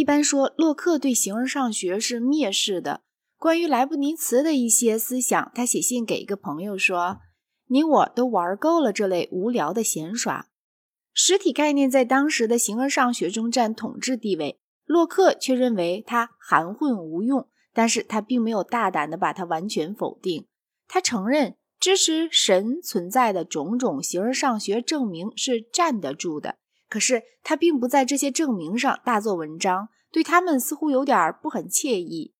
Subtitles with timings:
[0.00, 3.02] 一般说，洛克对形而上学是蔑视的。
[3.36, 7.18] 关于莱布尼茨的一些思想，他写信给一个朋友说
[7.68, 10.46] ：“你我都玩够了这类无聊的闲耍。”
[11.12, 20.46] 实体概念在当时的形而上学中占统治地位，洛克却认为它含混无用，但是他并没有大胆地把它完全否定。
[20.88, 26.56] 他承认支持神存在的种种形而上学证明是站得住的。
[26.90, 32.34] 可是他并不在这些证明上大做文章，对他们似乎有点不很惬意。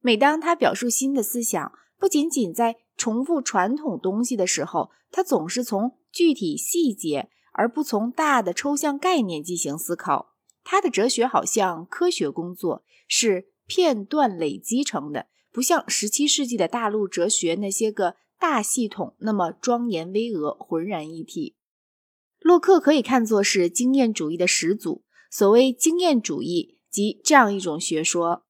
[0.00, 10.34] 每当他表述新的思想，不仅仅在重复传统东西的时候，他总是从具体细节而不从大的抽象概念进行思考。
[10.62, 21.56] 他的哲学好像科学工作，是片段累积成的，不像十七世纪的大陆哲学那些个大系统那么庄严巍峨、浑然一体。
[22.44, 25.02] 洛克可以看作是经验主义的始祖。
[25.30, 28.44] 所谓经验主义，即这样一种学说：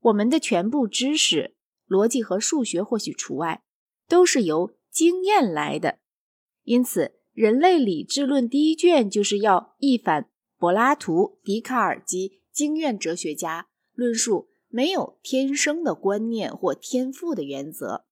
[0.00, 1.54] 我们的全部知识、
[1.86, 3.62] 逻辑和数学或许除外，
[4.08, 5.98] 都是由经验来的。
[6.64, 7.02] 因此，
[7.34, 18.06] 《人类理智论》第一卷就是要一反柏拉图、笛卡尔及经验哲学家论述没有天生的观念或天赋的原则。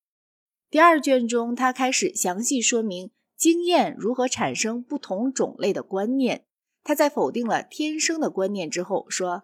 [0.68, 3.12] 第二卷中，他开始详细说明。
[3.44, 6.46] 经验如何产生不同种类的观念？
[6.82, 9.42] 他在否定了天生的观念之后说：“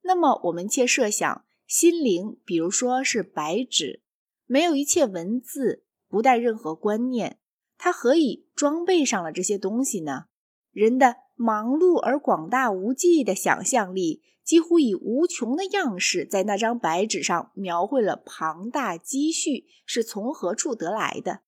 [0.00, 4.00] 那么我们且设想，心灵，比如说是白纸，
[4.46, 7.38] 没有一切文字，不带任何观念，
[7.76, 10.24] 它何以装备上了这些东西呢？
[10.72, 21.40] 人的忙碌而广大无际的想象力，几乎以无穷的样式在那张白纸上描绘了庞大积蓄，是从何处得来的？”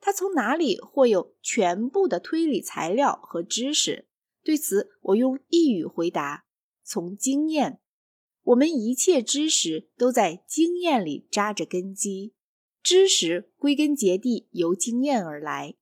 [0.00, 4.08] 他从哪里获有全部的推理材料和知识？
[4.42, 6.46] 对此，我用一语回答：
[6.82, 7.80] 从经验。
[8.42, 12.32] 我们一切知识都在经验里扎着根基，
[12.82, 15.74] 知识归根结底由经验而来。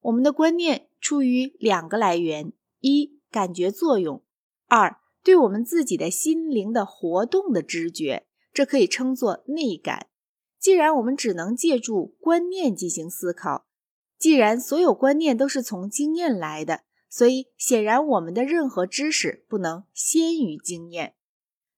[0.00, 4.24] 我们的观念出于两个来源：一、感觉作用；
[4.66, 10.08] 二、对我们自己的心灵的活动的知觉，这可以称作内感。
[10.62, 13.66] 既然我们只能借助观念进行思考，
[14.16, 21.14] 既然所有观念都是从经验来的，所以显然我们的任何知识不能先于经验。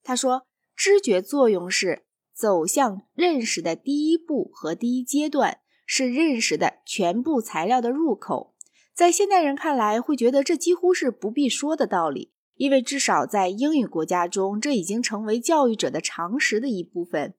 [0.03, 0.47] 他说，
[0.77, 2.03] 知觉作用是
[2.35, 8.55] 走向认识的第一步和第一阶段，是认识的全部材料的入口。
[8.93, 17.35] 在现代人看来，会觉得这几乎是不必说的道理，因为至少在英语国家中，这已经成为教育者的常识的一部分。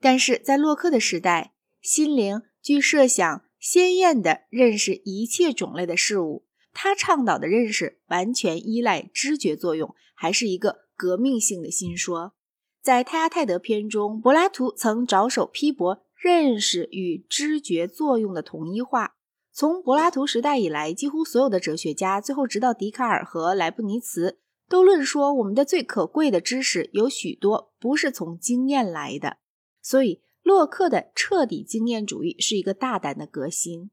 [0.00, 6.44] 但是在洛克的时代，心灵据设想鲜艳地认识一切种类的事物。
[6.72, 12.34] 他倡导的认识完全依赖知觉作用，还是一个革命性的新说。
[12.82, 19.14] 在《泰阿泰德》篇中，柏拉图曾着手批驳认识与知觉作用的统一化。
[19.52, 29.38] 从柏拉图时代以来，几乎所有的哲学家，最后直到笛卡尔和莱布尼茨，都论说我们的最可贵的知识有许多不是从经验来的。
[29.86, 33.82] 所以，洛克的彻底经验主义是一个大胆的革新。《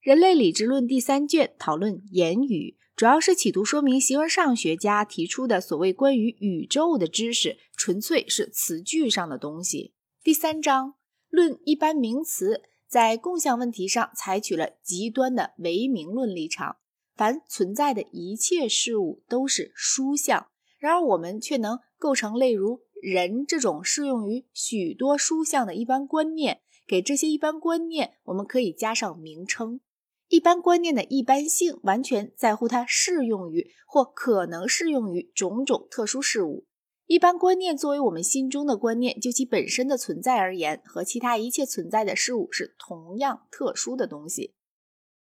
[0.00, 9.92] 人类理智论》第三卷讨论言语，主要是企图说明形而上学家提出的所谓关于宇宙的知识，纯粹是词句上的东西。
[10.24, 10.94] 第三章
[11.28, 16.76] 论一般名词，在共相问题上采取了极端的唯名论立场，
[17.14, 20.46] 凡存在的一切事物都是殊相。
[20.78, 22.80] 然而，我们却能构成例如。
[23.02, 29.80] 人这种适用于许多书相的一般观念，给这些一般观念，我们可以加上名称。
[30.28, 36.66] 一般观念的一般性，完全在乎它适用于或可能适用于种种特殊事物。
[37.06, 44.54] 一般观念作为我们心中的观念，就其本身的存在而言，和其他一切存在的事物是同样特殊的东西。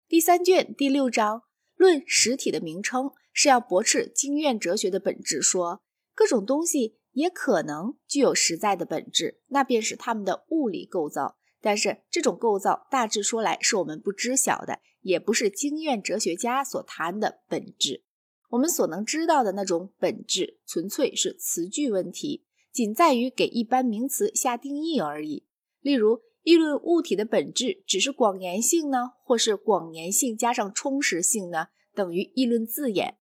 [0.09, 1.43] 第三卷第六章
[1.75, 5.81] 论实体的名称，是要驳斥经验哲学的本质，说
[6.13, 6.97] 各种东西。
[7.17, 11.39] 也可能具有实在的本质，那便是它们的物理构造。
[11.59, 18.03] 但是这种构造大致说来是我们不知晓的，也不是经验哲学家所谈的本质。
[18.49, 25.47] 我们所能知道的那种本质，纯粹是词句问题，仅在于给一般名词下定义而已。
[25.81, 33.17] 例如，议论物体的本质只是广延性呢，或是广延性加上充实性呢，等于议论字眼。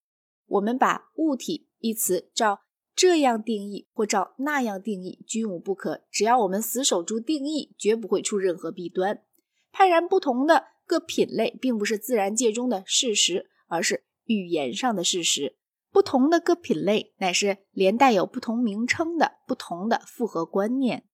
[0.48, 2.60] 我们把物体一词照。
[2.96, 9.22] 这样定义或照那样定义均无不可，只要我们死守住定义，绝不会出任何弊端。
[9.70, 15.58] 判然不同的各品类，并不是自然界中的事实，而是语言上的事实。
[15.92, 21.04] 不同的各品类乃是连带有不同名称的不同的复合观念。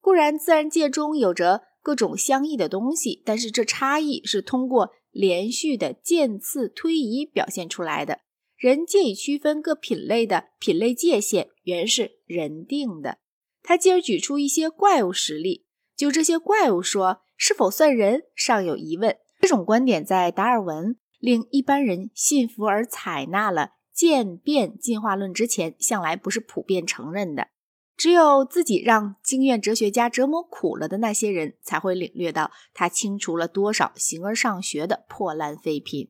[0.00, 8.20] 固然，自然界中有着各种相异的东西，但是这差异是通过连续的渐次推移表现出来的。
[8.64, 13.18] 人借以区分各品类的品类界限，原是人定的。
[13.62, 19.18] 他继而举出一些怪物实例，就这些怪物说是否算人，尚有疑问。
[19.42, 27.48] 这种观点在达尔文令一般人信服而采纳了渐变进化论之前，向来不是普遍承认的。
[27.98, 36.08] 只有自己让经验哲学家折磨苦了的那些人，才会领略到他清除了多少形而上学的破烂废品。